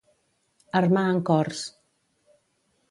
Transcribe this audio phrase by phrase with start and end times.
[0.79, 1.63] Armar en cors.